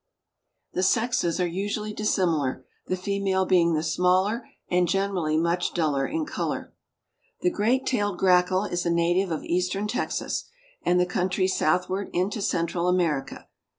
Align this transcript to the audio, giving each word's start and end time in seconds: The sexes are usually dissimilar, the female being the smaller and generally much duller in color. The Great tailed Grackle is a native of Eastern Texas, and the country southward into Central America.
The 0.73 0.81
sexes 0.81 1.39
are 1.39 1.45
usually 1.45 1.93
dissimilar, 1.93 2.65
the 2.87 2.97
female 2.97 3.45
being 3.45 3.75
the 3.75 3.83
smaller 3.83 4.49
and 4.67 4.87
generally 4.87 5.37
much 5.37 5.75
duller 5.75 6.07
in 6.07 6.25
color. 6.25 6.73
The 7.41 7.51
Great 7.51 7.85
tailed 7.85 8.17
Grackle 8.17 8.63
is 8.65 8.83
a 8.83 8.89
native 8.89 9.29
of 9.29 9.43
Eastern 9.43 9.87
Texas, 9.87 10.45
and 10.81 10.99
the 10.99 11.05
country 11.05 11.47
southward 11.47 12.09
into 12.13 12.41
Central 12.41 12.87
America. 12.87 13.47